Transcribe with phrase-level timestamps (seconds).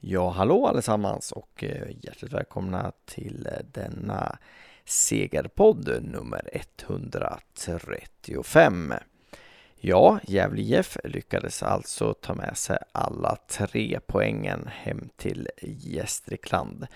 [0.00, 4.38] Ja, hallå allesammans och eh, hjärtligt välkomna till eh, denna
[4.84, 8.94] segerpodd nummer 135.
[9.76, 16.86] Ja, Gävle IF lyckades alltså ta med sig alla tre poängen hem till Gästrikland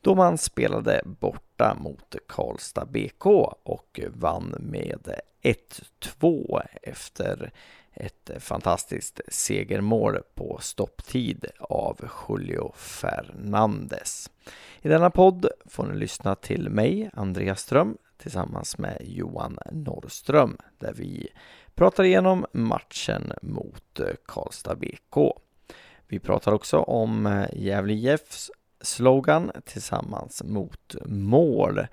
[0.00, 3.26] då man spelade bort borta mot Karlstad BK
[3.62, 7.52] och vann med 1-2 efter
[7.94, 14.30] ett fantastiskt segermål på stopptid av Julio Fernandes.
[14.82, 20.92] I denna podd får ni lyssna till mig, Andreas Ström, tillsammans med Johan Norrström, där
[20.92, 21.28] vi
[21.74, 25.16] pratar igenom matchen mot Karlstad BK.
[26.08, 31.86] Vi pratar också om Gävle IFs slogan tillsammans mot mål.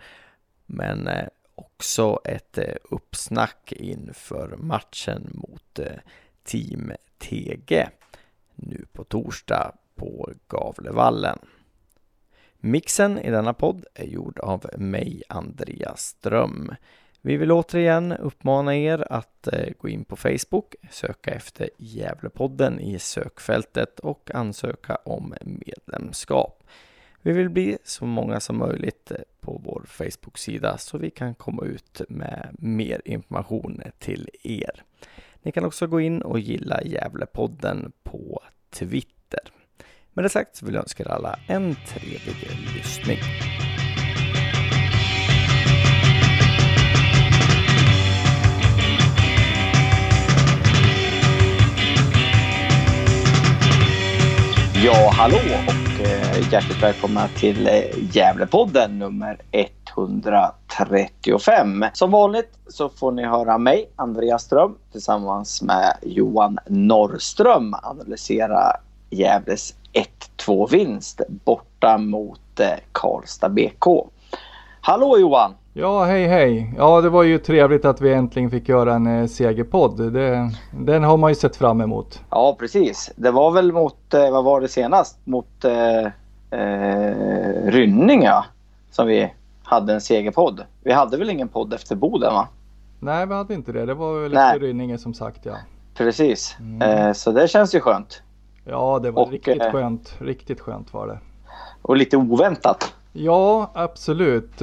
[0.65, 5.99] Men eh, också ett eh, uppsnack inför matchen mot eh,
[6.43, 7.89] Team TG
[8.55, 11.39] nu på torsdag på Gavlevallen.
[12.59, 16.75] Mixen i denna podd är gjord av mig, Andreas Ström.
[17.21, 22.99] Vi vill återigen uppmana er att eh, gå in på Facebook, söka efter Gävlepodden i
[22.99, 26.63] sökfältet och ansöka om medlemskap.
[27.21, 31.65] Vi vill bli så många som möjligt eh, på vår Facebook-sida så vi kan komma
[31.65, 34.83] ut med mer information till er.
[35.41, 39.39] Ni kan också gå in och gilla Gävlepodden på Twitter.
[40.13, 42.35] Med det sagt så vill jag önska er alla en trevlig
[42.75, 43.19] lyssning.
[54.79, 61.85] Ja, hallå och eh, hjärtligt välkomna till eh, Gävlepodden nummer 135.
[61.93, 68.71] Som vanligt så får ni höra mig, Andreas Ström, tillsammans med Johan Norrström analysera
[69.09, 69.73] Gävles
[70.37, 73.85] 1-2-vinst borta mot eh, Karlstad BK.
[74.81, 75.53] Hallå Johan!
[75.79, 76.73] Ja, hej hej.
[76.77, 80.13] Ja, det var ju trevligt att vi äntligen fick göra en eh, segerpodd.
[80.13, 82.21] Det, den har man ju sett fram emot.
[82.29, 83.11] Ja, precis.
[83.15, 85.19] Det var väl mot, eh, vad var det senast?
[85.23, 86.05] Mot eh,
[86.59, 87.15] eh,
[87.65, 88.45] Rynning ja,
[88.91, 90.63] som vi hade en segerpodd.
[90.83, 92.47] Vi hade väl ingen podd efter Boden va?
[92.99, 93.85] Nej, vi hade inte det.
[93.85, 94.47] Det var väl Nej.
[94.47, 95.55] efter Rynninge som sagt ja.
[95.97, 96.81] Precis, mm.
[96.81, 98.21] eh, så det känns ju skönt.
[98.65, 100.15] Ja, det var och, riktigt eh, skönt.
[100.19, 101.19] Riktigt skönt var det.
[101.81, 102.93] Och lite oväntat.
[103.19, 104.61] Ja, absolut.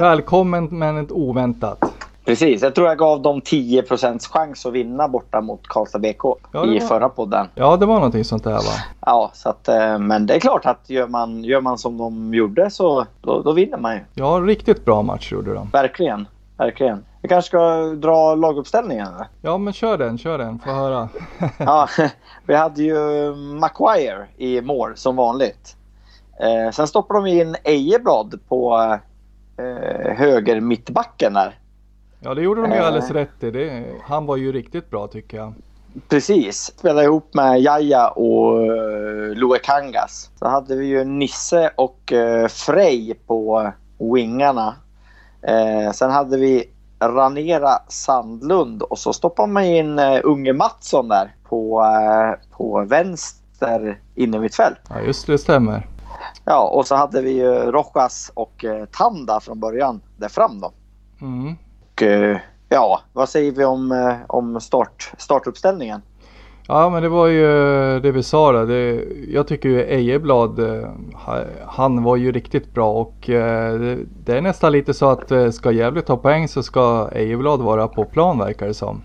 [0.00, 1.78] Välkommen men ett oväntat.
[2.24, 6.66] Precis, jag tror jag gav dem 10% chans att vinna borta mot Karlstad BK ja,
[6.66, 6.86] i var...
[6.86, 7.46] förra podden.
[7.54, 8.72] Ja, det var någonting sånt där va?
[9.00, 12.34] Ja, så att, eh, men det är klart att gör man, gör man som de
[12.34, 14.00] gjorde så då, då vinner man ju.
[14.14, 15.70] Ja, riktigt bra match gjorde de.
[15.72, 17.04] Verkligen, verkligen.
[17.22, 19.26] Vi kanske ska dra laguppställningen eller?
[19.40, 21.08] Ja, men kör den, kör den, få höra.
[21.58, 21.88] ja,
[22.46, 25.76] vi hade ju Maguire i mål som vanligt.
[26.40, 28.76] Eh, sen stoppar de in Ejeblad på
[29.56, 31.58] eh, höger mittbacken där.
[32.20, 32.86] Ja det gjorde de ju eh.
[32.86, 33.50] alldeles rätt i.
[33.50, 35.52] Det, han var ju riktigt bra tycker jag.
[36.08, 36.72] Precis.
[36.78, 40.30] Spelade ihop med Jaja och uh, Loe Kangas.
[40.38, 44.74] Så hade vi ju Nisse och uh, Frej på wingarna.
[45.48, 51.34] Uh, sen hade vi Ranera Sandlund och så stoppade man in uh, Unge Mattsson där
[51.48, 51.84] på,
[52.50, 54.78] på vänster innermittfält.
[54.88, 55.86] Ja just det stämmer.
[56.44, 60.72] Ja, och så hade vi ju Rojas och eh, Tanda från början där fram då.
[61.20, 61.54] Mm.
[61.80, 62.38] Och eh,
[62.68, 66.02] ja, vad säger vi om, eh, om start, startuppställningen?
[66.68, 67.46] Ja men det var ju
[68.00, 68.66] det vi sa där.
[68.66, 70.60] Det, jag tycker ju Ejeblad,
[71.66, 76.02] han var ju riktigt bra och det, det är nästan lite så att ska Gävle
[76.02, 79.02] ta poäng så ska Ejeblad vara på plan verkar det som.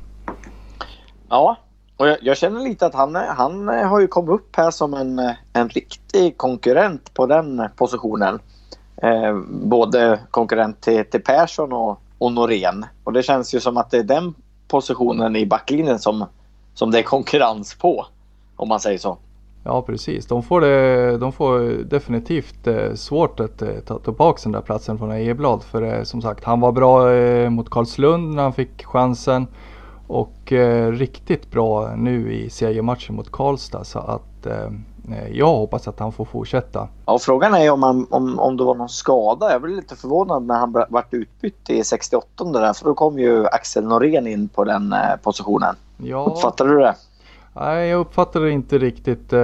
[1.29, 1.57] Ja,
[1.99, 5.19] och jag, jag, känner lite att han, han har ju kommit upp här som en,
[5.53, 8.39] en riktig konkurrent på den positionen.
[9.01, 12.85] Eh, både konkurrent till, till Persson och, och Norén.
[13.03, 14.33] Och det känns ju som att det är den
[14.67, 16.25] positionen i backlinjen som,
[16.73, 18.05] som det är konkurrens på.
[18.55, 19.17] Om man säger så.
[19.63, 24.51] Ja precis, de får, det, de får definitivt eh, svårt att eh, ta tillbaka den
[24.51, 25.63] där platsen från Ejeblad.
[25.63, 27.09] För eh, som sagt, han var bra
[27.49, 29.47] mot Karlslund när han fick chansen.
[30.09, 34.69] Och eh, riktigt bra nu i seriematchen mot Karlstad så att eh,
[35.31, 36.87] jag hoppas att han får fortsätta.
[37.05, 39.51] Ja, frågan är om, han, om, om det var någon skada.
[39.51, 43.45] Jag blev lite förvånad när han vart utbytt i 68 där för då kom ju
[43.45, 45.75] Axel Norén in på den eh, positionen.
[45.97, 46.25] Ja.
[46.25, 46.95] Uppfattade du det?
[47.53, 49.33] Nej, jag uppfattade det inte riktigt.
[49.33, 49.39] Eh,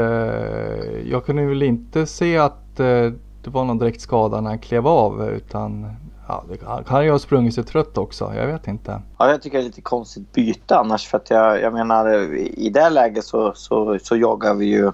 [1.05, 3.11] jag kunde väl inte se att eh,
[3.43, 5.95] det var någon direkt skada när han klev av utan
[6.27, 8.33] Ja, han kan ju ha sprungit sig trött också.
[8.35, 9.01] Jag vet inte.
[9.17, 11.07] Ja, jag tycker det är lite konstigt byte annars.
[11.07, 14.91] För att jag, jag menar i det läget så, så, så jagar vi ju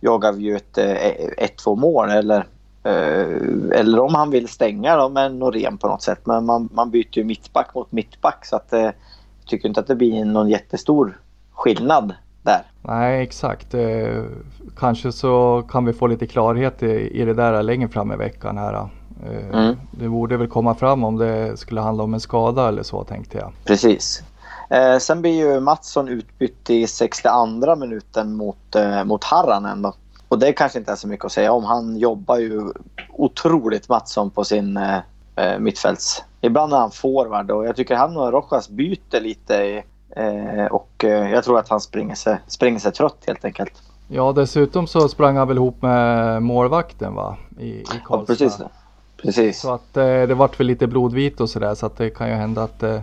[0.00, 2.46] jagar vi ju ett 1-2 mål eller,
[3.72, 6.26] eller om han vill stänga då med Norén på något sätt.
[6.26, 8.92] Men man, man byter ju mittback mot mittback så att jag
[9.46, 11.20] tycker inte att det blir någon jättestor
[11.52, 12.62] skillnad där.
[12.82, 13.74] Nej exakt.
[13.74, 14.22] Eh,
[14.76, 18.58] kanske så kan vi få lite klarhet i, i det där längre fram i veckan
[18.58, 18.88] här.
[19.22, 19.76] Eh, mm.
[19.90, 23.38] Det borde väl komma fram om det skulle handla om en skada eller så tänkte
[23.38, 23.52] jag.
[23.64, 24.22] Precis.
[24.70, 29.94] Eh, sen blir ju Mattsson utbytt i 62 minuten mot, eh, mot Harranen då.
[30.28, 31.64] Och det kanske inte är så mycket att säga om.
[31.64, 32.72] Han jobbar ju
[33.12, 34.98] otroligt Mattsson på sin eh,
[35.36, 36.22] eh mittfälts...
[36.44, 39.82] Ibland är han forward och jag tycker han och Rojas byter lite
[40.16, 43.82] Eh, och eh, jag tror att han springer sig, springer sig trött helt enkelt.
[44.08, 47.36] Ja dessutom så sprang han väl ihop med målvakten va?
[47.58, 48.16] I, i Karlstad.
[48.18, 48.58] Ja, precis.
[49.22, 49.60] Precis.
[49.60, 52.34] Så att eh, det vart väl lite blodvit och sådär så att det kan ju
[52.34, 53.00] hända att eh,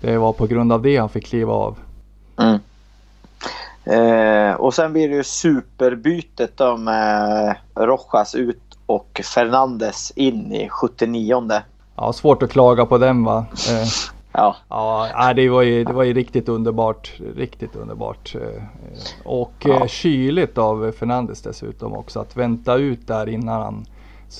[0.00, 1.78] det var på grund av det han fick kliva av.
[2.38, 2.58] Mm.
[3.84, 10.68] Eh, och sen blir det ju superbytet då med Rojas ut och Fernandes in i
[10.68, 11.62] 79.
[11.96, 13.46] Ja, svårt att klaga på den va.
[13.70, 13.88] Eh,
[14.32, 14.56] Ja.
[14.68, 17.12] Ja, det var ju, det var ju riktigt underbart.
[17.36, 18.34] Riktigt underbart.
[18.34, 18.62] Eh,
[19.24, 19.88] och ja.
[19.88, 22.20] Kyligt av Fernandes dessutom också.
[22.20, 23.86] Att vänta ut där innan han,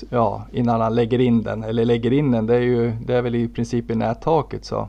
[0.09, 1.63] ja, innan han lägger in den.
[1.63, 4.65] Eller lägger in den, det är ju det är väl i princip i nättaket.
[4.65, 4.87] Så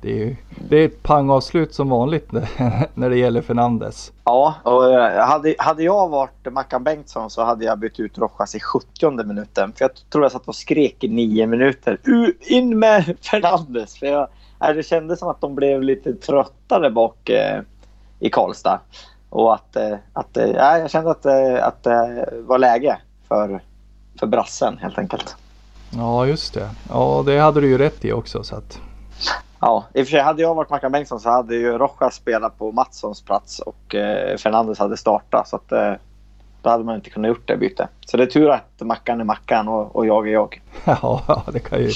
[0.00, 0.36] det är, ju,
[0.68, 2.32] det är ett pangavslut som vanligt
[2.94, 4.12] när det gäller Fernandes.
[4.24, 8.54] Ja, och eh, hade, hade jag varit Mackan Bengtsson så hade jag bytt ut Rojas
[8.54, 9.72] i 70 minuten.
[9.72, 11.98] För jag tror jag satt och skrek i nio minuter.
[12.40, 13.98] In med Fernandes!
[13.98, 14.28] För jag,
[14.64, 17.60] eh, det kändes som att de blev lite tröttare bak eh,
[18.18, 18.80] i Karlstad.
[19.30, 22.98] Och att, eh, att eh, jag kände att, eh, att det var läge
[23.28, 23.60] för,
[24.18, 25.36] för brassen helt enkelt.
[25.90, 26.70] Ja, just det.
[26.88, 28.44] Ja, det hade du ju rätt i också.
[28.44, 28.80] Så att...
[29.60, 32.58] Ja, i och för sig hade jag varit Mackan Bengtsson så hade ju Rojas spelat
[32.58, 35.48] på Mattssons plats och eh, Fernandes hade startat.
[35.48, 35.92] Så att, eh,
[36.62, 37.90] då hade man inte kunnat gjort det bytet.
[38.06, 40.62] Så det är tur att Mackan är Mackan och, och jag är jag.
[40.84, 41.90] Ja, det kan ju...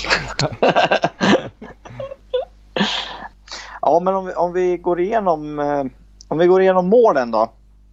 [3.82, 5.84] ja, men om, om, vi går igenom, eh,
[6.28, 7.50] om vi går igenom målen då.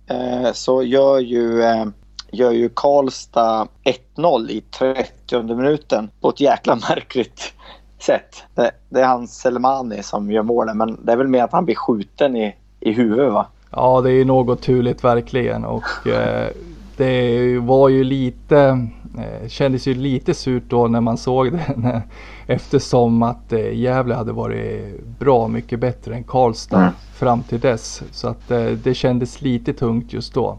[0.07, 1.85] Eh, så gör ju, eh,
[2.31, 3.67] gör ju Karlstad
[4.15, 7.53] 1-0 i 30 minuten på ett jäkla märkligt
[7.99, 8.43] sätt.
[8.55, 11.65] Det, det är hans Selmani som gör målen men det är väl mer att han
[11.65, 13.47] blir skjuten i, i huvudet va?
[13.71, 16.49] Ja det är något turligt verkligen och eh,
[16.97, 18.87] det var ju lite
[19.17, 22.01] eh, kändes ju lite surt då när man såg det.
[22.47, 26.93] eftersom att eh, Gävle hade varit bra mycket bättre än Karlstad mm.
[27.13, 28.03] fram till dess.
[28.11, 30.57] Så att eh, det kändes lite tungt just då.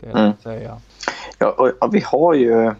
[0.00, 0.32] Det mm.
[0.42, 0.76] säga.
[1.38, 2.74] Ja, och, och, vi har ju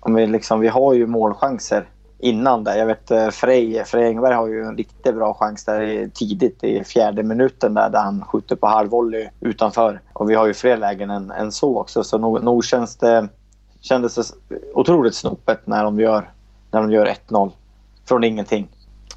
[0.00, 1.88] om vi, liksom, vi har ju målchanser
[2.18, 2.76] innan där.
[2.76, 6.84] Jag vet eh, Frej, Frej Engberg har ju en riktigt bra chans där tidigt i
[6.84, 10.00] fjärde minuten där, där han skjuter på halvvolley utanför.
[10.12, 12.04] Och vi har ju fler lägen än, än så också.
[12.04, 13.28] Så nog, nog känns det,
[13.80, 14.22] kändes det
[14.74, 16.30] otroligt snopet när de gör,
[16.70, 17.50] när de gör 1-0
[18.08, 18.68] från ingenting.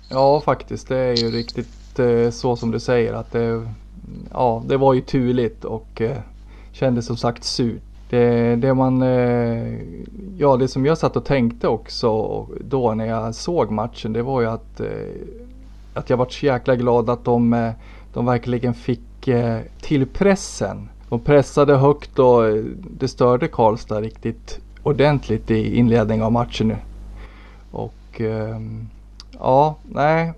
[0.09, 3.67] Ja faktiskt, det är ju riktigt eh, så som du säger att det,
[4.33, 6.17] ja, det var ju turligt och eh,
[6.71, 7.81] kändes som sagt surt.
[8.11, 9.73] Det, det man, eh,
[10.37, 14.41] ja det som jag satt och tänkte också då när jag såg matchen det var
[14.41, 14.87] ju att, eh,
[15.93, 17.71] att jag var så jäkla glad att de, eh,
[18.13, 18.99] de verkligen fick
[19.81, 20.89] till pressen.
[21.09, 22.43] De pressade högt och
[22.99, 26.77] det störde Karlstad riktigt ordentligt i inledningen av matchen nu.
[27.71, 28.87] Och ehm,
[29.39, 30.33] ja, nej.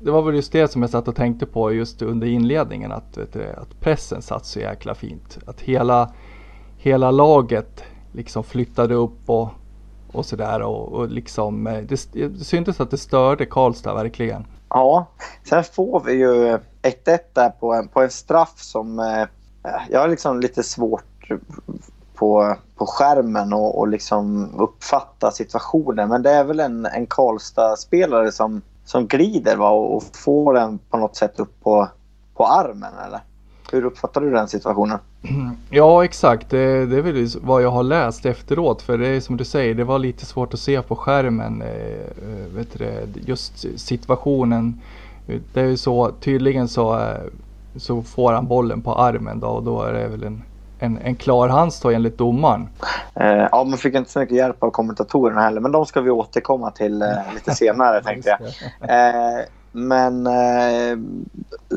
[0.00, 2.92] Det var väl just det som jag satt och tänkte på just under inledningen.
[2.92, 5.38] Att, vet du, att pressen satt så jäkla fint.
[5.46, 6.10] Att hela,
[6.84, 9.48] hela laget liksom flyttade upp och,
[10.12, 10.62] och sådär.
[10.62, 14.46] Och, och liksom, eh, det, det syntes att det störde Karlstad verkligen.
[14.68, 15.06] Ja,
[15.48, 19.24] sen får vi ju 1-1 där på en, på en straff som eh,
[19.90, 21.28] jag har liksom lite svårt
[22.14, 26.08] på, på skärmen och, och liksom uppfatta situationen.
[26.08, 29.70] Men det är väl en, en Karlstad-spelare som, som glider va?
[29.70, 31.88] och får den på något sätt upp på,
[32.34, 33.20] på armen eller?
[33.74, 34.98] Hur uppfattar du den situationen?
[35.70, 38.82] Ja exakt, det, det är väl vad jag har läst efteråt.
[38.82, 41.62] För det är som du säger, det var lite svårt att se på skärmen.
[41.62, 44.80] Eh, eh vet du, just situationen.
[45.26, 47.16] Det är ju så, tydligen så, eh,
[47.76, 50.42] så får han bollen på armen då och då är det väl en
[50.78, 52.68] en, en klar hands enligt domaren.
[53.14, 56.10] Eh, ja, man fick inte så mycket hjälp av kommentatorerna heller, men de ska vi
[56.10, 58.40] återkomma till eh, lite senare tänkte jag.
[58.90, 60.98] Eh, men eh,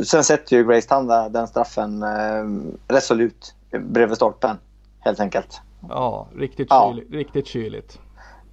[0.03, 2.45] sen sätter ju Grace Tanda den straffen eh,
[2.87, 4.57] resolut bredvid stolpen
[4.99, 5.61] helt enkelt.
[5.89, 6.93] Ja, riktigt, ja.
[6.93, 7.99] Kyligt, riktigt kyligt.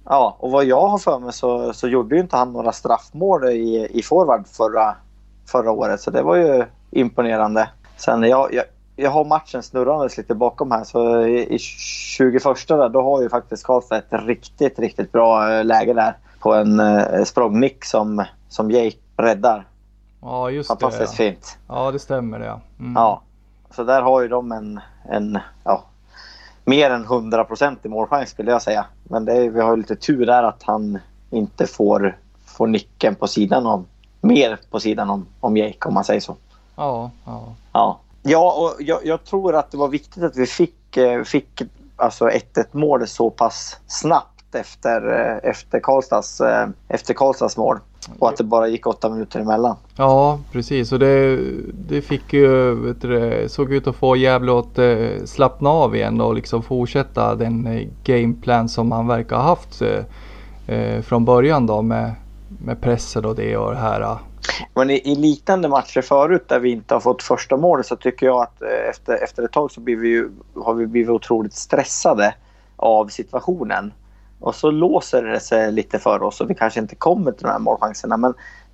[0.05, 3.45] Ja, och vad jag har för mig så, så gjorde ju inte han några straffmål
[3.45, 4.95] i, i forward förra,
[5.51, 7.69] förra året, så det var ju imponerande.
[7.97, 10.83] Sen jag, jag, jag har matchen snurrandes lite bakom här.
[10.83, 15.65] Så i, i 21 där, då har ju faktiskt Karlstad ett riktigt, riktigt bra eh,
[15.65, 16.17] läge där.
[16.39, 19.67] På en eh, språngnick som, som Jake räddar.
[20.21, 21.23] Ja, just Fantastiskt det.
[21.23, 21.31] Ja.
[21.31, 21.57] fint.
[21.67, 22.45] ja, det stämmer det.
[22.45, 22.61] Ja.
[22.79, 22.93] Mm.
[22.95, 23.21] Ja.
[23.75, 24.79] Så där har ju de en,
[25.09, 25.83] en ja,
[26.65, 28.85] mer än 100% i målchans skulle jag säga.
[29.03, 33.27] Men är, vi har ju lite tur där att han inte får, får nicken på
[33.27, 33.85] sidan om,
[34.21, 36.35] mer på sidan om, om Jake om man säger så.
[36.75, 37.55] Ja, ja.
[37.73, 41.61] Ja, ja och jag, jag tror att det var viktigt att vi fick, eh, fick
[41.95, 47.79] alltså 1-1 mål så pass snabbt efter, eh, efter, Karlstads, eh, efter Karlstads mål.
[48.19, 49.75] Och att det bara gick åtta minuter emellan.
[49.95, 50.91] Ja, precis.
[50.91, 51.39] Och det,
[51.87, 56.35] det fick ju, du, såg ut att få Gävle att eh, slappna av igen och
[56.35, 59.81] liksom fortsätta den gameplan som han verkar ha haft
[61.03, 62.13] från början då med,
[62.63, 64.17] med pressen och det och det här.
[64.73, 68.25] Men i, i liknande matcher förut där vi inte har fått första målet så tycker
[68.25, 72.33] jag att efter, efter ett tag så blir vi ju, har vi blivit otroligt stressade
[72.75, 73.93] av situationen.
[74.45, 77.49] Och så låser det sig lite för oss och vi kanske inte kommer till de
[77.51, 78.17] här målchanserna.
[78.17, 78.33] Men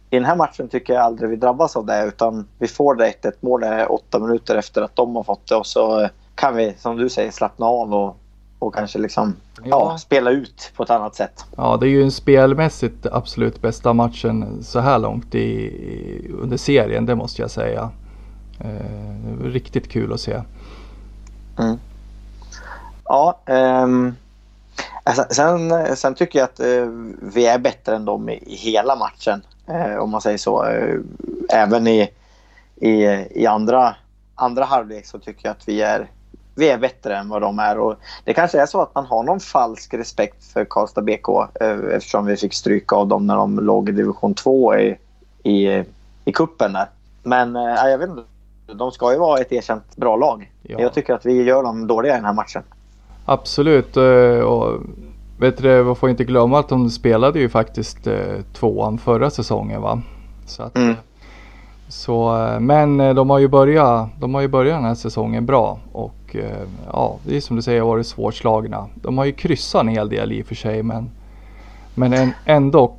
[0.09, 3.13] i den här matchen tycker jag aldrig vi drabbas av det utan vi får det
[3.23, 6.97] 1-1 mål åtta minuter efter att de har fått det och så kan vi som
[6.97, 8.17] du säger slappna av och,
[8.59, 9.69] och kanske liksom ja.
[9.69, 9.97] Ja.
[9.97, 11.45] spela ut på ett annat sätt.
[11.57, 17.05] Ja, det är ju en spelmässigt absolut bästa matchen så här långt i, under serien,
[17.05, 17.89] det måste jag säga.
[18.59, 20.41] Eh, riktigt kul att se.
[23.03, 24.20] Ja, ehm, alltså,
[25.29, 26.86] sen, sen tycker jag att eh,
[27.22, 29.41] vi är bättre än dem i, hela matchen.
[29.67, 30.65] Eh, om man säger så.
[30.65, 30.96] Eh,
[31.50, 32.10] även i,
[32.75, 33.96] i, i andra,
[34.36, 36.10] andra halvlek så tycker jag att vi är,
[36.55, 37.77] vi är bättre än vad de är.
[37.77, 41.29] Och det kanske är så att man har någon falsk respekt för Karlstad BK
[41.62, 44.98] eh, eftersom vi fick stryka av dem när de låg i division 2 i,
[45.43, 45.84] i,
[46.25, 46.89] i kuppen där.
[47.24, 48.24] Men eh, jag vet inte.
[48.74, 50.51] De ska ju vara ett erkänt bra lag.
[50.62, 50.79] Ja.
[50.79, 52.63] Jag tycker att vi gör dem dåliga i den här matchen.
[53.31, 53.97] Absolut.
[53.97, 54.81] eh, Och
[55.38, 59.81] vet du, man får inte glömma att de spelade ju faktiskt eh, tvåan förra säsongen
[59.81, 60.01] va?
[60.45, 60.95] Så att, Mm.
[61.88, 65.79] så, eh, men de har, ju börjat, de har ju börjat den här säsongen bra
[65.91, 66.35] och
[66.93, 68.88] ja, det är som du säger varit svårslagna.
[68.95, 71.09] De har ju kryssat en hel del i och för sig men,
[71.95, 72.95] men en, ändå,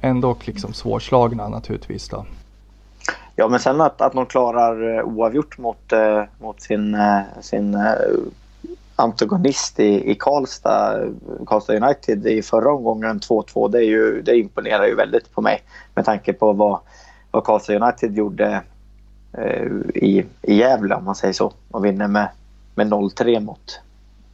[0.00, 2.24] ändå liksom svårslagna naturligtvis då.
[3.36, 5.92] Ja, men sen att, att de klarar oavgjort mot,
[6.40, 6.96] mot sin,
[7.40, 7.76] sin
[9.00, 10.98] antagonist i, i Karlstad,
[11.46, 13.68] Karlstad United i förra omgången 2-2.
[13.68, 15.62] Det, är ju, det imponerar ju väldigt på mig
[15.94, 16.78] med tanke på vad,
[17.30, 18.62] vad Karlstad United gjorde
[19.32, 22.28] eh, i, i Gävle om man säger så och vinner med,
[22.74, 23.80] med 0-3 mot,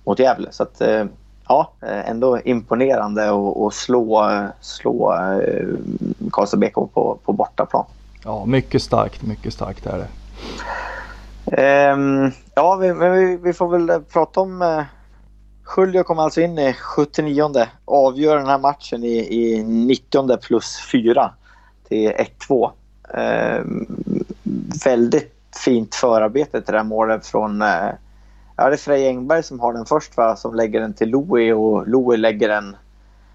[0.04, 0.48] mot Gävle.
[0.50, 1.04] Så att, eh,
[1.48, 3.30] ja, eh, ändå imponerande
[3.66, 4.30] att slå,
[4.60, 5.68] slå eh,
[6.32, 7.84] Karlstad BK på, på bortaplan.
[8.24, 10.08] Ja, mycket starkt, mycket starkt är det.
[11.52, 14.84] Ehm, ja, vi, men vi, vi får väl eh, prata om...
[15.76, 21.30] Julio kom alltså in i 79 avgör den här matchen i, i 90 plus 4
[21.88, 22.12] till
[22.48, 22.70] 1-2.
[23.14, 23.86] Ehm,
[24.84, 25.32] väldigt
[25.64, 27.62] fint förarbete till det här målet från...
[27.62, 27.68] Uh,
[28.56, 30.36] ja, det är Frej Engberg som har den först, va?
[30.36, 32.76] som lägger den till Louis och Louis lägger en,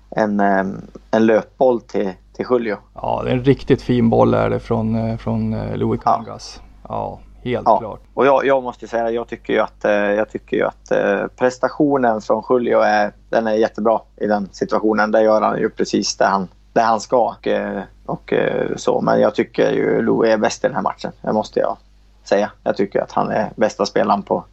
[0.10, 2.78] en, ehm, en löpboll till, till Julio.
[2.94, 6.12] Ja, det är en riktigt fin boll är det från, eh, från eh, Louis Ja.
[6.12, 6.62] Kangas.
[6.88, 7.80] Ja, helt Ja.
[7.80, 8.02] klart.
[8.14, 11.28] Och jag, jag måste säga, jag tycker ju att, eh, jag tycker ju att eh,
[11.36, 15.12] prestationen från Julio är, den är jättebra i den situationen.
[15.12, 17.36] Där gör han ju precis det han, det han ska.
[17.36, 18.34] Och, eh, och
[18.76, 19.02] så.
[19.02, 21.12] Men jag tycker ju Louis är bäst i den här matchen.
[21.22, 21.78] Det måste jag
[22.24, 22.52] säga.
[22.64, 24.44] Jag tycker att han är bästa spelaren på,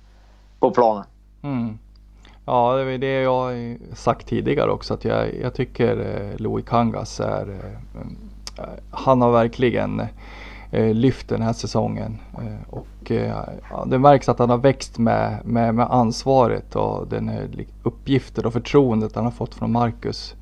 [0.61, 1.05] på planen.
[1.43, 1.79] Mm.
[2.45, 5.97] Ja, det är det jag sagt tidigare också att jag, jag tycker
[6.39, 7.59] Louis Kangas är
[8.91, 10.03] Han har verkligen
[10.71, 13.35] Eh, lyft den här säsongen eh, och eh,
[13.71, 17.45] ja, det märks att han har växt med, med, med ansvaret och den eh,
[17.83, 20.35] uppgiften uppgifter och förtroendet han har fått från Marcus.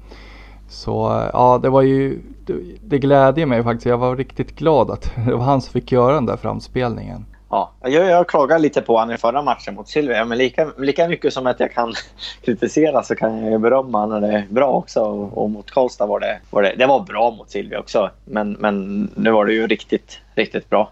[0.68, 2.54] Så eh, ja, det var ju det,
[2.84, 3.86] det glädjer mig faktiskt.
[3.86, 7.24] Jag var riktigt glad att det var han som fick göra den där framspelningen.
[7.50, 10.24] Ja, jag, jag klagade lite på honom i förra matchen mot Silvia.
[10.24, 11.94] Men lika, lika mycket som att jag kan
[12.44, 15.00] kritisera så kan jag berömma när det är bra också.
[15.00, 18.10] Och, och mot Karlstad var det, var det, det var bra mot Silvia också.
[18.24, 20.90] Men, men nu var det ju riktigt, riktigt bra.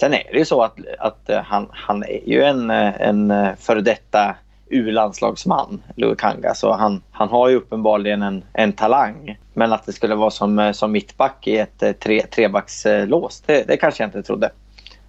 [0.00, 3.30] Sen är det ju så att, att eh, han, han är ju en, eh, en
[3.30, 4.36] eh, före detta
[4.70, 6.54] U-landslagsman, Louis Kanga.
[6.54, 9.38] Så han, han har ju uppenbarligen en, en talang.
[9.54, 14.02] Men att det skulle vara som, som mittback i ett tre, trebackslås, det, det kanske
[14.02, 14.50] jag inte trodde.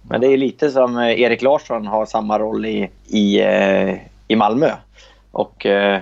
[0.02, 3.96] Men det är lite som eh, Erik Larsson har samma roll i, i, eh,
[4.28, 4.70] i Malmö.
[5.30, 6.00] Och eh,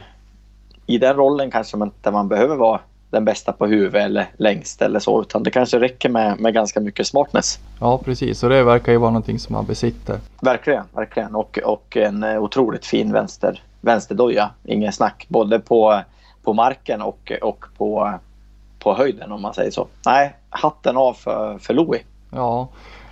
[0.87, 4.83] i den rollen kanske man inte man behöver vara den bästa på huvudet eller längst
[4.83, 5.23] eller så.
[5.23, 7.59] Utan det kanske räcker med, med ganska mycket smartness.
[7.81, 8.43] Ja, precis.
[8.43, 10.19] Och det verkar ju vara någonting som han besitter.
[10.41, 11.35] Verkligen, verkligen.
[11.35, 14.51] Och, och en eh, otroligt fin vänster, vänsterdoja.
[14.65, 15.27] Ingen snack.
[15.29, 16.01] Både på,
[16.43, 18.13] på marken och, och på,
[18.79, 19.87] på höjden om man säger så.
[20.07, 22.03] Nej, hatten av för, för Louis.
[22.31, 22.69] Ja,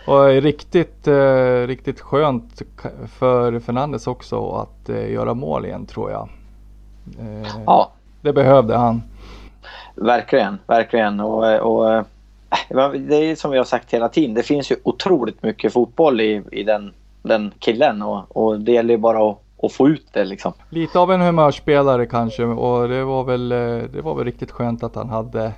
[0.06, 2.62] och riktigt, eh, riktigt skönt
[3.08, 6.28] för Fernandes också att eh, göra mål igen tror jag.
[7.18, 9.02] Eh, Ja, Det behövde han.
[9.94, 11.20] verkligen, verkligen.
[11.20, 12.02] Och, och, eh,
[12.98, 14.34] det är som vi har sagt hela tiden.
[14.34, 18.94] Det finns ju otroligt mycket fotboll i, i den, den killen och, och det gäller
[18.94, 20.52] ju bara att, att få ut det liksom.
[20.70, 23.58] Lite av en humörspelare kanske och det var väl, eh,
[23.92, 25.52] det var väl riktigt skönt att han hade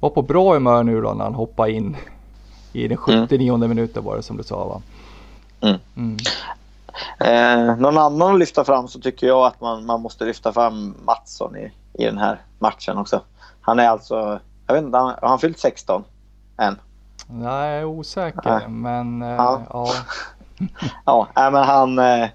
[0.00, 1.96] var på bra humör nu då när han hoppade in
[2.76, 4.82] i den 79 minuten var det som du sa va?
[5.60, 5.76] Mm.
[5.96, 6.16] Mm.
[7.18, 10.94] Eh, någon annan att lyfta fram så tycker jag att man, man måste lyfta fram
[11.04, 13.20] Mattsson i, i den här matchen också.
[13.60, 16.04] Han är alltså, jag vet inte, han, har han fyllt 16
[16.56, 16.78] än?
[17.26, 18.68] Nej, jag är osäker Nej.
[18.68, 19.62] men eh, Ja.
[19.72, 19.88] ja.
[21.34, 21.98] Ja, men han...
[21.98, 22.28] Eh,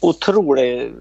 [0.00, 0.92] otrolig...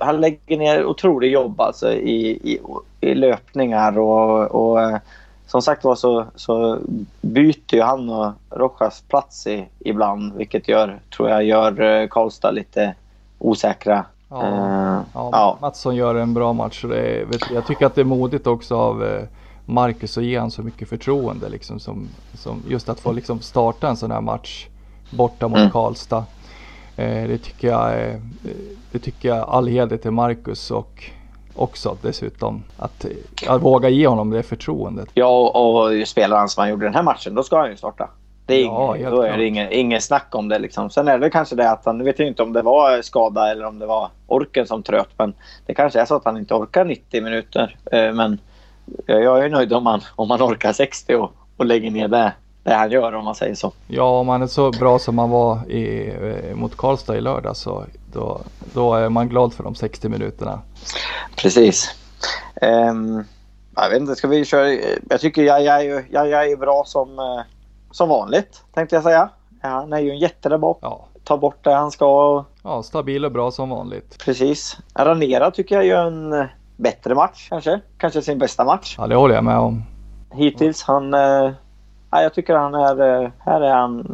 [0.00, 2.60] Han lägger ner otroligt jobb alltså i, i,
[3.00, 4.98] i löpningar och, och eh,
[5.52, 6.78] som sagt var så, så
[7.20, 12.50] byter ju han och Rojas plats i, ibland vilket gör, tror jag gör eh, Karlstad
[12.50, 12.94] lite
[13.38, 14.04] osäkra.
[14.28, 14.42] Ja.
[14.46, 15.58] Eh, Ja, ja.
[15.60, 16.82] Mattsson gör en bra match.
[16.88, 19.22] Det vet, jag tycker att det är modigt också av eh,
[19.66, 21.48] Marcus att ge han så mycket förtroende.
[21.48, 24.66] Liksom, som, som just att få liksom, starta en sån här match
[25.10, 25.70] borta mot Mm.
[25.70, 26.24] Karlstad.
[26.96, 28.20] Eh, det, tycker jag, är-
[28.92, 31.04] det tycker jag all heder till Marcus och
[31.56, 33.06] också dessutom att,
[33.48, 35.08] att våga ge honom det förtroendet.
[35.14, 37.76] Ja, och, och spelar han som han gjorde den här matchen, då ska han ju
[37.76, 38.08] starta.
[38.46, 40.58] Det är, Ja, ingen, då är det ingen, ingen snack om det.
[40.58, 40.90] Liksom.
[40.90, 43.50] Sen är det kanske det att han, nu vet jag inte om det var skada
[43.50, 45.08] eller om det var orken som tröt.
[45.16, 45.34] Men
[45.66, 47.76] det kanske är så att han inte orkar 90 minuter.
[47.92, 48.38] Eh, Men
[49.06, 52.32] jag jag är nöjd om han, om han orkar 60 och, och lägger ner det,
[52.62, 53.72] det han gör om man säger så.
[53.86, 56.08] Ja, om han är så bra som han var i,
[56.50, 58.40] eh, mot Karlstad i lördag så då,
[58.74, 60.60] då är man glad för de 60 minuterna.
[61.36, 61.94] Precis.
[62.62, 63.24] Ehm,
[63.76, 64.70] jag vet inte, ska vi köra?
[65.10, 67.40] Jag tycker jag, jag, jag, jag är bra som, eh,
[67.90, 69.28] som vanligt tänkte jag säga.
[69.62, 70.78] Ja, han är ju en jätte där bak.
[70.82, 74.18] Ja, Tar bort det han ska ja stabil och bra som vanligt.
[74.24, 74.76] Precis.
[74.94, 76.44] Ranera tycker jag gör en eh,
[76.76, 77.80] bättre match kanske.
[77.98, 79.82] Kanske sin bästa match Ja, det håller jag med om.
[80.34, 80.82] hittills.
[80.82, 81.14] Han,
[82.12, 84.06] ja, jag tycker han är, eh, här är han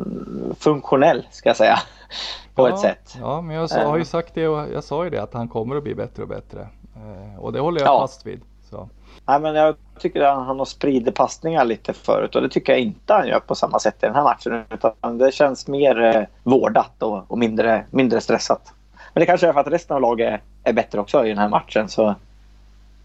[0.60, 1.78] funktionell ska jag säga.
[2.54, 3.16] På ja, ett sätt.
[3.20, 3.88] Ja, men jag Eh.
[3.90, 6.22] har ju sagt det och jag sa ju det att han kommer att bli bättre
[6.22, 6.60] och bättre.
[6.96, 8.00] Eh, och det håller jag Ja.
[8.00, 8.40] fast vid.
[8.70, 8.88] Så.
[9.26, 12.80] Nej, men jag tycker att han har spridit passningar lite förut och det tycker jag
[12.80, 14.64] inte han gör på samma sätt i den här matchen.
[14.70, 18.72] Utan det känns mer eh, vårdat och, och mindre, mindre stressat.
[19.14, 21.38] Men det kanske är för att resten av laget är, är bättre också i den
[21.38, 21.88] här matchen.
[21.88, 22.14] Så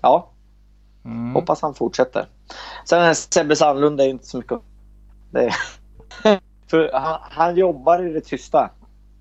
[0.02, 0.28] ja,
[1.06, 1.34] Mm.
[1.36, 2.26] Hoppas han fortsätter.
[2.86, 4.62] Sen Sebbe Sandlund är inte så mycket att-
[5.34, 5.54] det
[6.68, 8.70] för han, han jobbar i det tysta.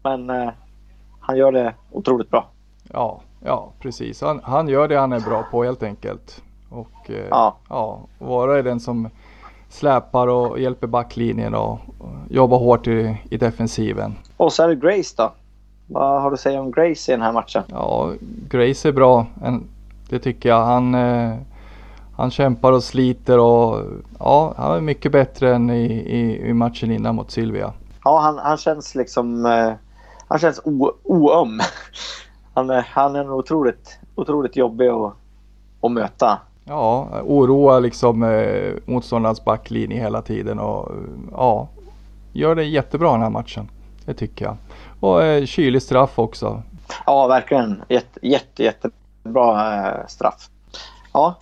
[0.03, 0.51] Men eh,
[1.20, 2.48] han gör det otroligt bra.
[2.92, 4.20] Ja, ja, precis.
[4.20, 6.42] Han, han gör det han är bra på helt enkelt.
[6.68, 7.57] Och eh, Ja.
[7.68, 9.11] ja, vara är den som
[9.68, 14.14] släpar och hjälper backlinjen och, och jobbar hårt i, i defensiven.
[14.37, 15.33] Och så är det Grace då.
[15.87, 17.62] Vad har du att säga om Grace i den här matchen?
[17.66, 18.12] Ja,
[18.48, 19.27] Grace är bra.
[19.42, 19.64] En,
[20.09, 20.64] det tycker jag.
[20.64, 21.35] Han, eh,
[22.23, 23.81] han kämpar och sliter och
[24.19, 27.73] ja, han är mycket bättre än i, i, i matchen innan mot Sylvia.
[28.05, 29.47] Ja, han, han känns liksom...
[29.47, 29.73] Eh,
[30.29, 31.61] han känns o, oöm.
[32.55, 35.13] Han, är- han är otroligt, otroligt jobbig att,
[35.83, 36.39] att möta.
[36.65, 40.93] Ja, oroar liksom eh, motståndarens backlinje hela tiden och
[41.33, 41.69] ja,
[42.33, 43.69] gör det jättebra den här matchen.
[44.05, 44.57] Det tycker jag.
[45.01, 46.63] Och eh, kylig straff också.
[47.07, 47.83] Ja, verkligen.
[47.89, 50.49] Jätte, jätte, jättebra eh, straff.
[51.13, 51.35] Ja.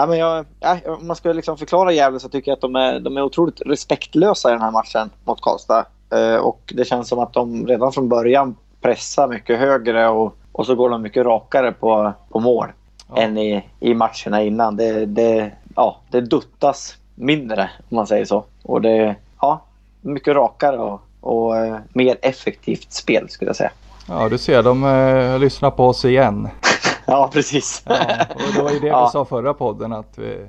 [0.00, 2.76] Ja, men jag, ja, om man ska liksom förklara Gävle så tycker jag att de
[2.76, 5.84] är, de är otroligt respektlösa i den här matchen mot Karlstad.
[6.10, 10.66] Eh, och det känns som att de redan från början pressar mycket högre och, och
[10.66, 12.66] så går de mycket rakare på, på mål
[13.08, 13.22] Ja.
[13.22, 14.76] än i, i matcherna innan.
[14.76, 18.44] Det, det, ja, det duttas mindre om man säger så.
[18.62, 19.60] Och det ja,
[20.00, 23.70] mycket rakare och, och eh, mer effektivt spel skulle jag säga.
[24.08, 26.48] Ja, du ser, de eh, lyssnar på oss igen.
[27.10, 27.82] Ja, precis.
[27.86, 27.94] Ja,
[28.34, 29.04] och det var ju det Ja.
[29.06, 30.46] vi sa förra podden att vi,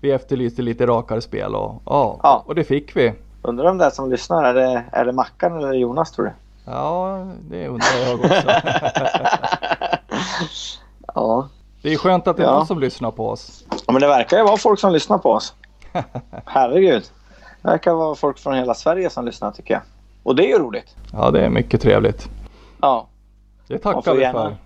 [0.00, 2.42] vi efterlyste lite rakare spel och ja, Ja.
[2.46, 3.12] och det fick vi.
[3.42, 6.32] Undrar om det är som lyssnar, är det, är det Mackan eller Jonas tror du?
[6.64, 8.34] Ja, det undrar jag också.
[11.14, 11.48] ja.
[11.82, 12.54] Det är skönt att det är Ja.
[12.54, 13.64] någon som lyssnar på oss.
[13.86, 15.54] ja, men det verkar ju vara folk som lyssnar på oss.
[16.46, 17.02] Herregud.
[17.62, 19.82] Det verkar vara folk från hela Sverige som lyssnar tycker jag.
[20.22, 20.96] Och det är ju roligt.
[21.12, 22.28] Ja, det är mycket trevligt.
[22.80, 23.06] Ja,
[23.68, 24.56] Det tackar vi för.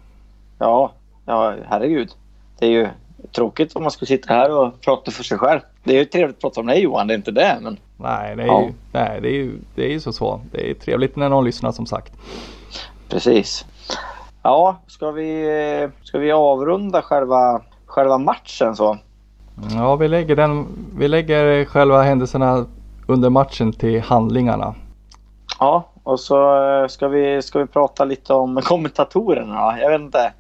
[0.59, 0.93] ja,
[1.27, 2.11] ja herregud.
[2.59, 2.89] Det är ju
[3.33, 5.61] tråkigt om man skulle sitta här och prata för sig själv.
[5.85, 7.59] Det är ju trevligt att prata om dig Johan, det är inte det.
[7.63, 7.79] Men...
[7.97, 8.63] Nej, det är, ja.
[8.63, 10.41] ju, nej, det är ju det är ju så, så.
[10.53, 12.13] Det är trevligt när någon lyssnar som sagt.
[13.09, 13.67] Precis.
[14.43, 18.99] Ja, ska vi, ska vi avrunda själva, själva matchen så?
[19.75, 20.67] Ja, vi lägger, den,
[20.99, 22.67] vi lägger själva händelserna
[23.07, 24.75] under matchen till handlingarna.
[25.59, 29.81] Ja, och så eh, ska vi, ska vi prata lite om kommentatorerna.
[29.81, 30.33] Jag vet inte.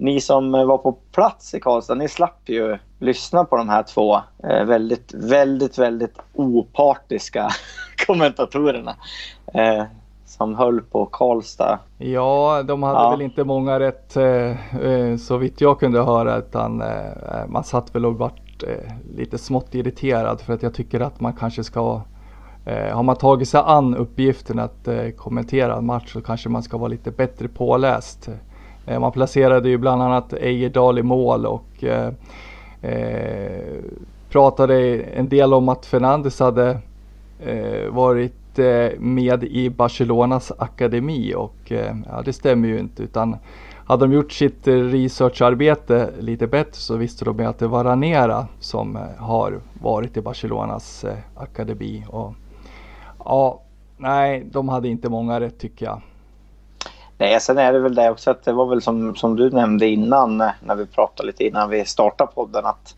[0.00, 4.16] Ni som var på plats i Karlstad, ni slapp ju lyssna på de här två
[4.44, 7.48] eh, väldigt, väldigt, väldigt opartiska
[8.06, 8.94] kommentatorerna.
[9.54, 9.84] Eh,
[10.26, 11.78] som höll på Karlstad.
[11.98, 13.10] Ja, de hade ja.
[13.10, 17.94] väl inte många rätt eh, eh, så vitt jag kunde höra utan eh, man satt
[17.94, 22.02] väl och vart eh, lite smått irriterad för att jag tycker att man kanske ska
[22.64, 26.62] eh, har man tagit sig an uppgiften att eh, kommentera en match så kanske man
[26.62, 28.28] ska vara lite bättre påläst.
[28.90, 32.12] Eh, man placerade ju bland annat Ejedal i mål och eh,
[32.82, 33.62] eh,
[34.30, 36.78] pratade en del om att Fernandes hade
[37.90, 38.58] varit
[38.98, 43.36] med i Barcelonas akademi och eh, ja, det stämmer ju inte utan
[43.84, 48.98] hade de gjort sitt researcharbete lite bättre så visste de att det var Ranera som
[49.18, 52.04] har varit i Barcelonas akademi.
[52.08, 52.34] Och,
[53.18, 53.60] ja,
[53.96, 56.00] nej, de hade inte många rätt tycker jag.
[57.20, 59.86] Nej, sen är det väl det också att det var väl som, som du nämnde
[59.86, 62.94] innan när vi pratade lite innan vi startade podden att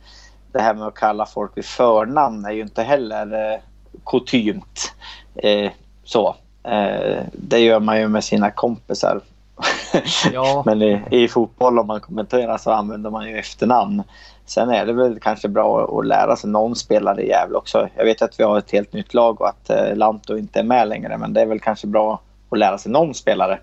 [0.52, 3.61] det här med att kalla folk vid förnamn är ju inte heller eh,
[4.06, 4.94] kutymt.
[5.35, 5.70] Eh,
[6.04, 6.37] så.
[6.62, 9.20] Eh, det gör man ju med sina kompisar.
[10.32, 10.62] Ja.
[10.66, 14.02] Men i, i, fotboll om man kommenterar så använder man ju efternamn.
[14.46, 17.88] Sen är det väl kanske bra att lära sig någon spelare i Gävle också.
[17.96, 20.64] Jag vet att vi har ett helt nytt lag och att eh, Lanto inte är
[20.64, 22.20] med längre men det är väl kanske bra
[22.52, 23.58] att lära sig någon spelare.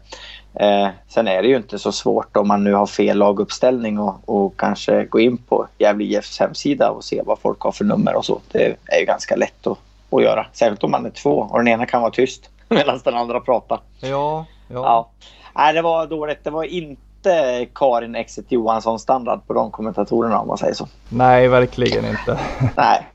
[0.60, 4.15] Eh, sen är det ju inte så svårt om man nu har fel laguppställning och,
[4.26, 8.15] och kanske gå in på Gävle IFs hemsida och se vad folk har för nummer
[8.15, 8.41] och så.
[8.52, 9.78] Det är ju ganska lätt att
[10.12, 10.45] att göra.
[10.54, 13.80] Särskilt om man är två och den ena kan vara tyst medan den andra pratar.
[14.00, 14.74] Ja, ja.
[14.74, 15.10] ja.
[15.56, 16.43] Nej, det var dåligt.
[16.43, 20.88] Det var inte Karin Exit Johansson standard på de kommentatorerna om man säger så.
[21.10, 22.39] Nej, verkligen inte.
[22.78, 23.08] Nej,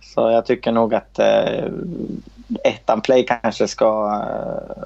[0.00, 1.64] så jag tycker nog att eh,
[2.64, 4.82] ettan play kanske ska eh,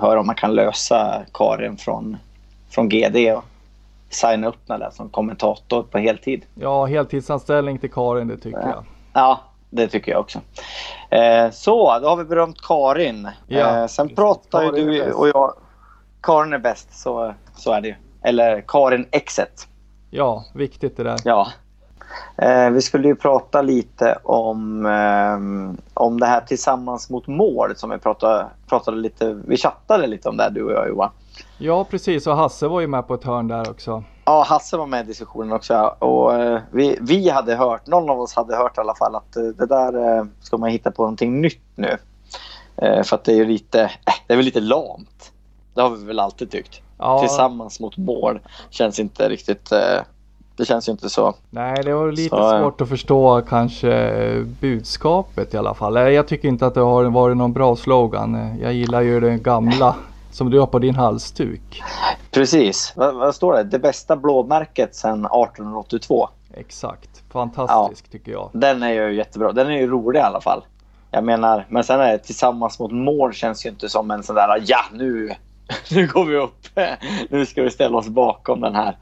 [0.00, 2.16] höra om man kan lösa Karin från,
[2.70, 3.44] från GD och
[4.10, 6.44] signa upp henne som kommentator på heltid.
[6.54, 8.68] Ja, heltidsanställning till Karin, det tycker ja.
[8.68, 8.84] jag.
[9.12, 10.40] Ja, det tycker jag också.
[11.10, 13.28] Eh, så, då har vi berömt Karin.
[13.46, 15.54] Ja, eh, sen pratar ju du och jag...
[16.20, 17.94] Karin är bäst, så, så är det ju.
[18.22, 19.68] Eller Karin Exet.
[20.10, 21.16] Ja, viktigt det där.
[21.24, 21.48] Ja.
[22.36, 27.90] Eh, vi skulle ju prata lite om, eh, om det här tillsammans mot mål som
[27.90, 31.10] vi pratade, pratade lite, vi chattade lite om det du och jag Johan.
[31.58, 34.04] Ja precis och Hasse var ju med på ett hörn där också.
[34.24, 35.96] Ja, Hasse var med i diskussionen också.
[35.98, 39.36] Och, eh, vi, vi hade hört, någon av oss hade hört i alla fall att
[39.36, 41.96] eh, det där eh, ska man hitta på någonting nytt nu.
[43.04, 43.90] För att det är ju lite,
[44.26, 45.32] det är väl lite lamt.
[45.74, 46.82] Det har vi väl alltid tyckt.
[46.98, 47.18] Ja.
[47.20, 48.40] Tillsammans mot mål
[48.70, 49.72] känns inte riktigt
[50.58, 51.34] det känns ju inte så.
[51.50, 56.12] Nej, det var lite så, svårt att förstå kanske budskapet i alla fall.
[56.12, 58.58] Jag tycker inte att det har varit någon bra slogan.
[58.62, 59.96] Jag gillar ju den gamla
[60.30, 61.82] som du har på din halsduk.
[62.30, 62.92] Precis.
[62.96, 63.64] Vad, vad står det?
[63.64, 66.28] Det bästa blåmärket sedan 1882.
[66.54, 67.22] Exakt.
[67.32, 68.50] Fantastisk ja, tycker jag.
[68.52, 69.52] Den är ju jättebra.
[69.52, 70.62] Den är ju rolig i alla fall.
[71.10, 74.36] Jag menar, men sen är det tillsammans mot mål känns ju inte som en sån
[74.36, 75.34] där ja nu,
[75.90, 76.66] nu går vi upp.
[77.30, 78.96] nu ska vi ställa oss bakom den här.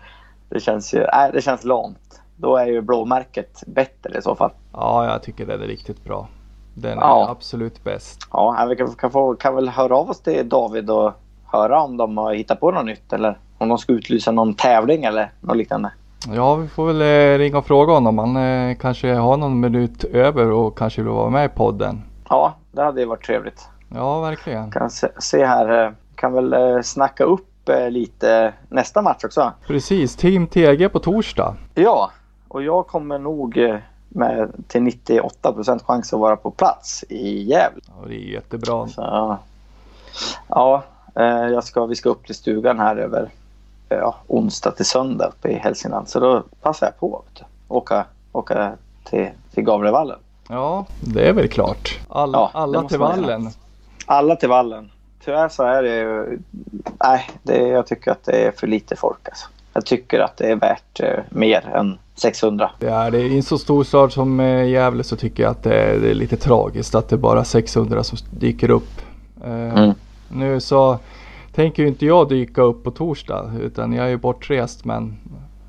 [0.49, 2.21] Det känns ju, nej det känns lamt.
[2.37, 4.51] Då är ju blåmärket bättre i så fall.
[4.73, 6.29] Ja, jag tycker det är riktigt bra.
[6.75, 8.19] Den är absolut bäst.
[8.33, 11.13] Ja, vi kan, kan, få, kan väl höra av oss till David och
[11.47, 15.05] höra om de har hittat på något nytt eller om de ska utlysa någon tävling
[15.05, 15.93] eller något liknande.
[16.35, 18.19] Ja, vi får väl eh, ringa och fråga honom.
[18.19, 22.03] Han eh, kanske har någon minut över och kanske vill vara med i podden.
[22.29, 23.69] Ja, det hade ju varit trevligt.
[23.95, 24.71] Ja, verkligen.
[24.71, 29.53] Kan se, se här, eh, kan väl eh, snacka upp eh, lite nästa match också.
[29.67, 31.57] Precis, Team TG på torsdag.
[31.75, 32.11] Ja,
[32.49, 33.77] och jag kommer nog eh,
[34.09, 37.81] med till 98 procent chans att vara på plats i Gävle.
[37.87, 38.89] Ja, det är jättebra.
[38.89, 39.37] Så,
[40.49, 40.83] ja,
[41.15, 43.31] eh, jag ska, vi ska upp till stugan här över
[43.89, 46.09] ja, onsdag till söndag uppe i Hälsingland.
[46.09, 48.73] Så då passar jag på att åka, åka
[49.05, 50.19] till, till Gavlevallen.
[50.49, 52.01] Ja, det är väl klart.
[52.09, 53.51] All, ja, alla till vallen.
[54.07, 54.91] Alla till vallen.
[55.25, 56.39] Tyvärr så är det ju...
[57.05, 59.49] Nej, det, jag tycker att det är för lite folk alltså.
[59.73, 62.71] Jag tycker att det är värt eh, mer än 600.
[62.79, 63.21] Det är det.
[63.21, 66.11] I en så stor stad som eh, Gävle så tycker jag att det är, det
[66.11, 69.01] är lite tragiskt att det är bara 600 som dyker upp.
[69.45, 69.95] Eh, mm.
[70.29, 70.99] Nu så
[71.55, 75.17] tänker ju inte jag dyka upp på torsdag utan jag är ju bortrest men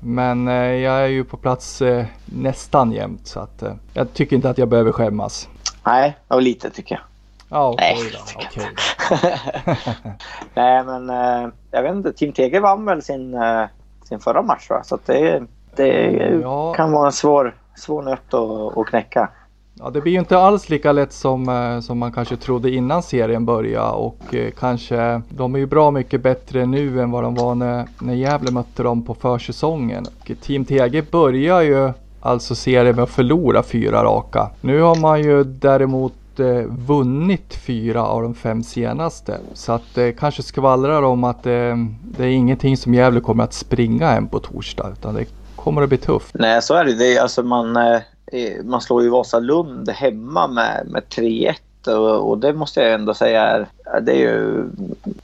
[0.00, 4.36] Men eh, jag är ju på plats eh, nästan jämt så att eh, jag tycker
[4.36, 5.48] inte att jag behöver skämmas.
[5.86, 7.02] Nej, och lite tycker jag.
[7.48, 8.62] Ja, okej Nej, då.
[10.54, 12.12] Nej, men eh, jag vet inte.
[12.12, 13.64] Team Tegel vann väl sin, eh,
[14.04, 14.86] sin förra match jag.
[14.86, 15.42] Så det,
[15.76, 15.88] det
[16.42, 16.72] Ja.
[16.74, 19.28] kan vara en svår, svår nöt att, att knäcka.
[19.80, 23.02] Ja, det blir ju inte alls lika lätt som, eh, som man kanske trodde innan
[23.02, 27.34] serien började och eh, kanske de är ju bra mycket bättre nu än vad de
[27.34, 30.06] var när, när Gävle mötte dem på försäsongen.
[30.20, 34.50] Och Team TG börjar ju alltså serien med att förlora fyra raka.
[34.60, 36.12] Nu har man ju däremot
[36.86, 39.38] vunnit fyra av de fem senaste.
[39.54, 43.52] Så att det kanske skvallrar om att eh, det är ingenting som Gävle kommer att
[43.52, 45.24] springa än på torsdag utan det
[45.56, 46.34] kommer att bli tufft.
[46.34, 46.94] Nej, så är det.
[46.94, 48.00] det är, alltså man, eh,
[48.64, 51.54] man slår ju Vasalund hemma med, med 3-1
[51.86, 53.66] och, och det måste jag ändå säga är,
[54.00, 54.64] det är ju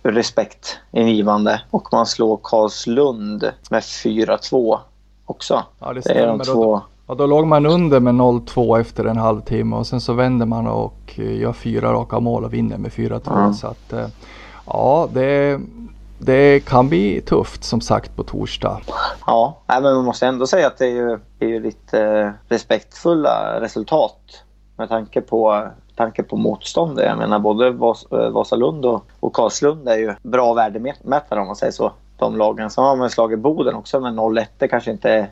[0.03, 1.61] respektingivande.
[1.71, 4.79] Och man slår Karlslund med 4-2
[5.27, 5.65] också.
[5.79, 6.83] Ja, det Det är de två.
[7.07, 10.67] Ja, då låg man under med 0-2 efter en halvtimme och sen så vänder man
[10.67, 13.21] och eh, gör fyra raka mål och vinner med 4-2.
[13.25, 13.53] Ja.
[13.53, 14.07] Så att eh,
[14.67, 15.61] ja, det,
[16.19, 18.81] det kan bli tufft som sagt på torsdag.
[19.27, 22.31] Ja, men man måste ändå säga att det är ju, det är ju lite eh,
[22.49, 24.19] respektfulla resultat
[24.77, 27.05] med tanke på, tanke på motståndet.
[27.05, 31.73] Jag menar både Vas, Vasalund och, och Karlslund är ju bra värdemätare om man säger
[31.73, 31.93] så.
[32.17, 32.71] De lagen.
[32.71, 34.47] Sen har man slagit Boden också med 0-1.
[34.59, 35.11] Det kanske inte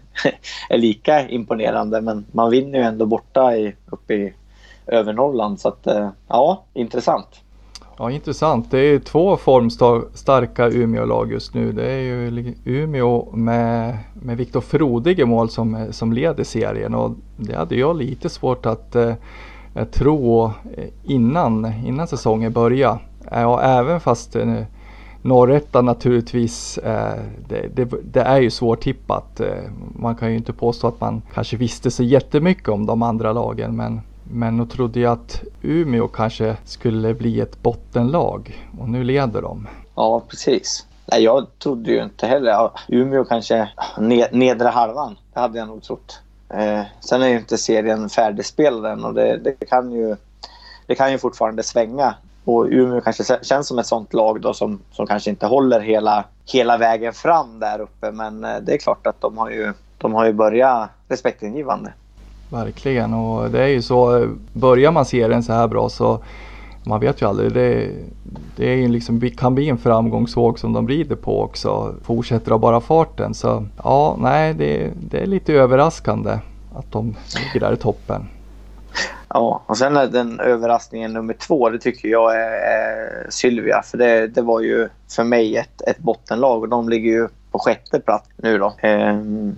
[0.68, 4.32] är, lika imponerande men man vinner ju ändå borta i, uppe i
[4.86, 5.60] över Norrland.
[5.60, 7.40] Så att, eh, ja, intressant.
[7.98, 8.70] Ja, intressant.
[8.70, 11.72] Det är två formstarka Umeå-lag just nu.
[11.72, 17.10] Det är ju Umeå med, med Viktor Frodig i mål som, som leder serien och
[17.36, 19.14] det hade jag lite svårt att eh,
[19.90, 20.52] tro
[21.04, 22.98] innan, innan säsongen började.
[23.30, 24.62] Ja, och även fast eh,
[25.22, 29.40] Norrettan naturligtvis, eh, det, det, det är ju svårtippat.
[29.40, 33.32] Eh, man kan ju inte påstå att man kanske visste så jättemycket om de andra
[33.32, 34.00] lagen men
[34.34, 39.68] men nog trodde jag att Umeå kanske skulle bli ett bottenlag och nu leder de.
[39.94, 40.86] Ja, precis.
[41.06, 42.70] Nej, jag trodde ju inte heller...
[42.88, 43.68] Umeå kanske
[44.32, 45.16] nedre halvan.
[45.34, 46.20] Det hade jag nog trott.
[46.48, 50.16] Eh, sen är ju inte serien färdigspelad än och det, det, kan ju,
[50.86, 52.14] det kan ju fortfarande svänga.
[52.44, 56.24] Och Umeå kanske känns som ett sånt lag då som, som kanske inte håller hela,
[56.52, 58.12] hela vägen fram där uppe.
[58.12, 61.92] Men eh, det är klart att de har ju, de har ju börjat respektingivande.
[62.50, 66.20] Verkligen och det är ju så, börjar man serien så här bra så
[66.84, 67.52] man vet ju aldrig.
[67.52, 67.90] Det,
[68.56, 71.94] det är ju liksom, kan bli en framgångsvåg som de rider på också.
[72.02, 73.34] Fortsätter av bara farten.
[73.34, 76.38] Så ja, nej det, det är lite överraskande
[76.74, 78.28] att de ligger där i toppen.
[79.34, 83.82] Ja, och sen den överraskningen nummer två, det tycker jag är, är Sylvia.
[83.82, 87.58] För det, det var ju för mig ett, ett bottenlag och de ligger ju på
[87.58, 88.74] sjätte plats nu då.
[88.78, 89.54] Ehm,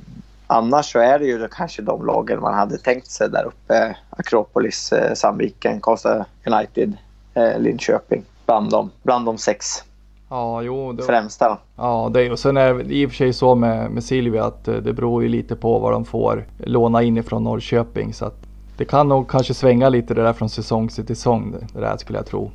[0.46, 3.96] annars så är det ju kanske de lagen man hade tänkt sig där uppe.
[4.10, 6.92] Akropolis, eh, Sandviken, Karlstad United,
[7.34, 8.24] eh, Linköping.
[8.46, 9.84] Bland de, bland de sex
[10.28, 10.92] Ja, jo.
[10.92, 11.48] Det, främsta.
[11.48, 11.58] Då.
[11.76, 14.68] Ja, det, och sen är det i och för sig så med, med Silvia att
[14.68, 18.14] eh, det beror ju lite på vad de får låna in ifrån Norrköping.
[18.14, 18.43] Så att
[18.76, 21.56] det kan nog kanske svänga lite det där från säsong till säsong.
[21.72, 22.50] Det, där skulle jag tro.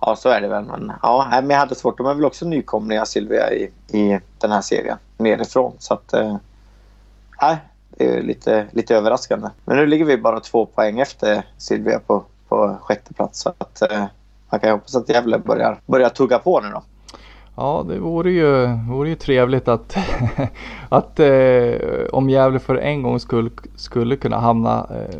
[0.00, 0.64] Ja, så är det väl.
[0.64, 1.98] Men, ja, men jag hade svårt.
[1.98, 4.98] De är väl också nykomlingar, Silvia i, i den här serien.
[5.16, 5.72] Nerifrån.
[5.78, 6.12] Så att...
[6.12, 6.36] Eh,
[7.42, 7.56] nej,
[7.88, 9.48] det är lite, lite överraskande.
[9.64, 13.40] Men nu ligger vi bara två poäng efter Silvia på, på sjätte plats.
[13.40, 14.04] Så att, eh,
[14.50, 16.82] man kan ju hoppas att Gävle börjar, börjar tugga på nu då.
[17.56, 19.96] Ja, det vore ju, vore ju trevligt att,
[20.88, 21.74] att eh,
[22.12, 25.16] om Gävle för en gång skulle, skulle kunna hamna eh,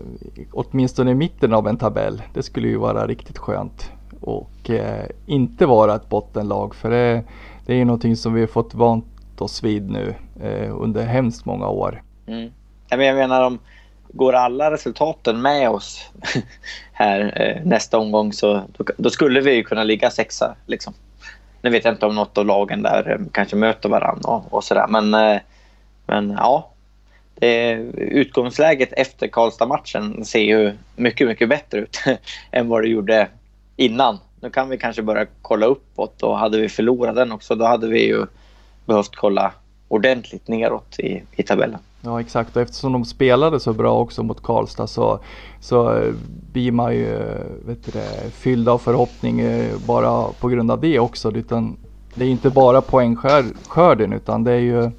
[0.53, 2.23] åtminstone i mitten av en tabell.
[2.35, 3.91] Det skulle ju vara riktigt skönt.
[4.21, 7.25] Och eh, inte vara ett bottenlag för det,
[7.67, 9.05] det är ju någonting som vi har fått vant
[9.39, 12.03] oss vid nu eh, under hemskt många år.
[12.27, 12.51] Mm.
[12.89, 13.59] Jag menar om
[14.13, 16.11] går alla resultaten med oss
[16.93, 20.55] här eh, nästa omgång så då, då skulle vi ju kunna ligga sexa.
[20.67, 20.95] Liksom.
[21.63, 24.65] Nu vet jag inte om något av lagen där eh, kanske möter varandra och, och
[24.65, 24.87] sådär.
[24.89, 25.41] Men, eh,
[26.07, 26.71] men ja,
[27.35, 32.03] det, utgångsläget efter Karlstad-matchen ser ju mycket, mycket bättre ut
[32.51, 33.29] än vad det gjorde
[33.77, 34.19] innan.
[34.41, 37.89] Nu kan vi kanske börja kolla uppåt och hade vi förlorat den också då hade
[37.89, 38.27] vi ju
[38.87, 39.53] behövt kolla
[39.89, 41.81] ordentligt neråt i, i tabellen.
[42.03, 45.19] Ja exakt och eftersom de spelade så bra också mot Karlstad så,
[45.61, 46.03] så
[46.53, 47.07] blir man ju
[47.67, 51.33] vet du det, fylld av förhoppning eh, bara på grund av det också.
[51.33, 51.77] Utan
[52.15, 54.91] det är inte bara poängskörden utan det är ju,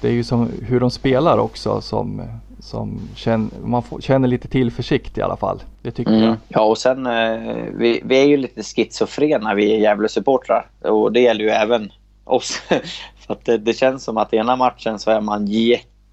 [0.00, 2.22] det är ju som hur de spelar också som,
[2.60, 5.62] som känner, man får, känner lite tillförsikt i alla fall.
[5.82, 6.24] Det tycker Mm.
[6.24, 6.36] jag.
[6.48, 11.20] Ja, och sen eh, vi, vi är ju lite schizofrena vi är Gävle-supportrar och det
[11.20, 11.92] gäller ju även
[12.24, 12.62] oss.
[13.26, 15.46] För att det, det känns som att ena matchen så är man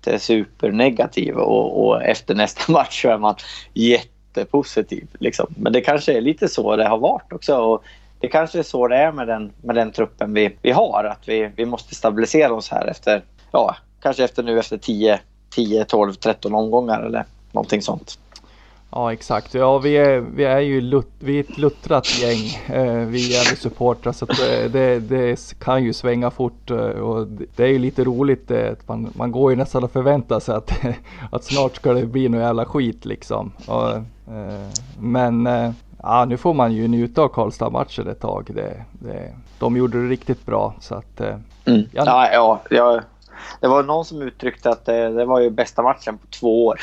[0.07, 3.35] jättesupernegativ och, och efter nästa match så är man
[3.73, 5.07] jättepositiv.
[5.19, 5.47] Liksom.
[5.57, 7.57] Men det kanske är lite så det har varit också.
[7.57, 7.83] Och
[8.19, 11.03] det kanske är så det är med den, med den truppen vi, vi har.
[11.03, 15.85] Att vi, vi måste stabilisera oss här efter, ja, kanske efter nu efter 10, 10,
[15.85, 18.19] 12, 13 omgångar eller någonting sånt.
[18.93, 22.75] Ja exakt, ja vi är, vi är ju lut, vi är ett luttrat gäng.
[22.77, 27.63] Eh, vi är supportrar så eh, det, det, kan ju svänga fort eh, och det
[27.63, 28.51] är ju lite roligt.
[28.85, 30.71] Man, man går ju nästan och förväntar sig att,
[31.31, 33.51] att snart ska det bli någon jävla skit liksom.
[33.67, 33.89] Och,
[34.99, 35.49] men
[36.03, 38.49] ja, nu får man ju njuta av Karlstad-matchen ett tag.
[38.53, 41.21] Det, det, de gjorde det riktigt bra så att.
[41.65, 41.83] Mm.
[41.91, 43.01] Ja, ja, ja,
[43.59, 46.79] det var någon som uttryckte att det, det var ju bästa matchen på två år.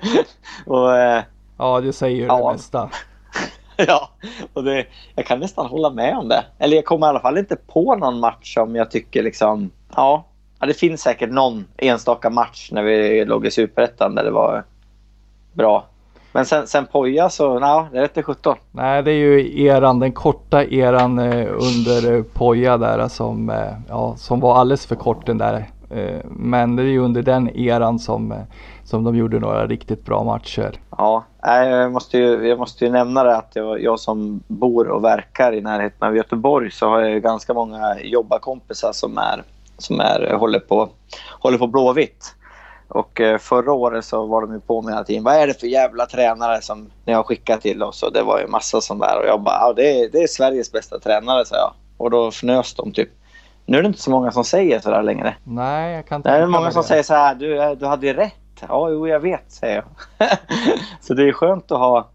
[0.66, 0.90] och,
[1.58, 2.36] Ja, det säger ju ja.
[2.36, 2.90] det mesta.
[3.76, 4.08] ja,
[4.52, 6.44] och det, jag kan nästan hålla med om det.
[6.58, 9.70] Eller jag kommer i alla fall inte på någon match som jag tycker liksom...
[9.96, 10.24] Ja,
[10.60, 14.64] ja det finns säkert någon enstaka match när vi låg i Superettan där det var
[15.52, 15.86] bra.
[16.32, 18.56] Men sen, sen Poja så, ja, det är inte 17.
[18.70, 23.72] Nej, det är ju eran, den korta eran eh, under eh, Poja där som, eh,
[23.88, 25.70] ja, som var alldeles för kort den där.
[25.90, 28.38] Eh, men det är ju under den eran som eh,
[28.86, 30.80] som de gjorde några riktigt bra matcher.
[30.90, 35.04] Ja, jag måste ju, jag måste ju nämna det att jag, jag som bor och
[35.04, 39.42] verkar i närheten av Göteborg så har jag ganska många jobbarkompisar som, är,
[39.78, 40.88] som är, håller, på,
[41.40, 42.34] håller på Blåvitt.
[42.88, 45.24] Och eh, förra året så var de ju på mig hela tiden.
[45.24, 48.02] Vad är det för jävla tränare som ni har skickat till oss?
[48.02, 49.18] Och det var ju massa sånt där.
[49.20, 51.72] Och jag bara, ja, det, är, det är Sveriges bästa tränare, sa jag.
[51.96, 53.08] Och då fnös de typ.
[53.66, 55.36] Nu är det inte så många som säger sådär längre.
[55.44, 56.88] Nej, jag kan inte Det är många som det.
[56.88, 58.34] säger så här, du, du hade ju rätt.
[58.68, 59.84] Ja, jo, jag vet, säger
[60.18, 60.28] jag.
[61.00, 62.08] så det är skönt att ha,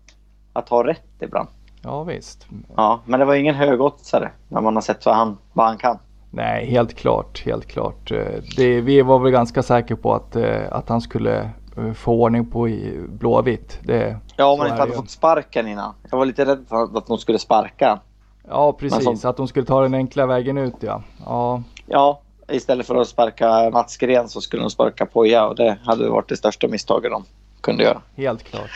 [0.53, 1.47] att ha rätt ibland.
[1.81, 2.47] Ja, visst.
[2.75, 5.97] Ja, men det var ingen högoddsare när man har sett vad han, vad han kan.
[6.29, 8.11] Nej, helt klart, helt klart.
[8.11, 8.17] Eh,
[8.57, 12.45] det, vi var väl ganska säkra på att, eh, att han skulle eh, få ordning
[12.45, 13.79] på i Blåvitt.
[13.83, 15.93] Det, ja, om man inte hade fått sparken innan.
[16.11, 17.99] Jag var lite rädd för att de skulle sparka.
[18.47, 19.03] Ja, precis.
[19.03, 19.29] Som...
[19.29, 21.01] Att de skulle ta den enkla vägen ut, ja.
[21.25, 22.21] Ja, ja
[22.51, 26.29] istället för att sparka Mats Gren så skulle de sparka Poja och det hade varit
[26.29, 27.25] det största misstaget de
[27.61, 28.01] kunde göra.
[28.15, 28.69] Helt klart.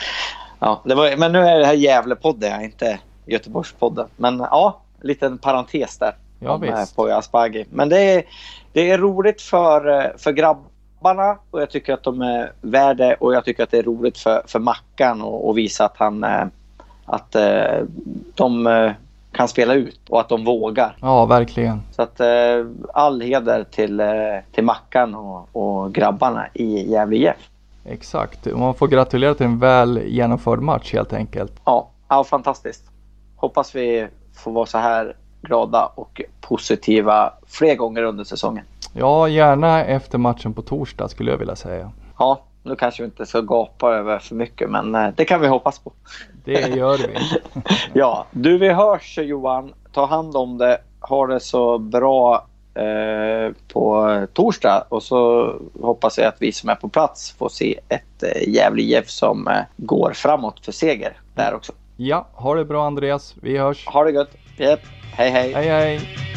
[0.58, 4.06] Ja, var, men nu är det här Gävlepodden, inte Göteborgspodden.
[4.16, 6.14] Men ja, en liten parentes där.
[6.38, 6.96] Ja, om eh, visst.
[6.96, 7.64] Poja Asbaghi.
[7.70, 8.24] Men det är,
[8.72, 13.34] det är roligt för, eh, för grabbarna och jag tycker att de är värda och
[13.34, 16.46] jag tycker att det är roligt för, för Mackan och, visa att han eh,
[17.08, 17.36] att
[18.34, 18.66] de
[19.36, 20.96] kan spela ut och att de vågar.
[21.00, 21.82] Ja, verkligen.
[21.90, 22.26] Så att eh,
[22.94, 24.06] all heder till, eh,
[24.52, 27.50] till Mackan och, och grabbarna i Gävle IF.
[27.84, 31.52] Exakt, man får gratulera till en väl genomförd match helt enkelt.
[31.64, 32.82] Ja, ja fantastiskt.
[33.36, 38.64] Hoppas vi får vara så här glada och positiva fler gånger under säsongen.
[38.92, 41.90] Ja, gärna efter matchen på torsdag skulle jag vilja säga.
[42.18, 45.46] Ja, nu kanske vi inte ska gapa över för mycket men eh, det kan vi
[45.46, 45.92] hoppas på.
[46.46, 47.40] Det gör vi.
[47.92, 49.72] ja, du vi hörs Johan.
[49.92, 50.78] Ta hand om det.
[51.00, 56.74] Ha det så bra eh, på torsdag och så hoppas jag att vi som är
[56.74, 61.54] på plats får se ett eh, Gävle IF som eh, går framåt för seger där
[61.54, 61.72] också.
[61.96, 63.34] Ja, ha det bra Andreas.
[63.42, 63.86] Vi hörs.
[63.86, 64.30] Ha det gött.
[64.58, 64.80] Yep.
[65.16, 65.52] Hej hej.
[65.52, 66.35] Hej hej.